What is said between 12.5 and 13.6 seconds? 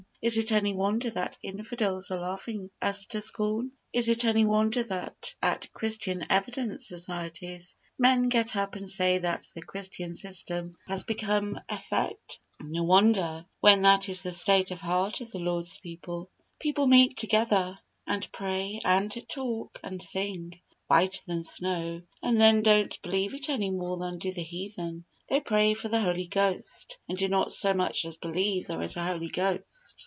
No wonder,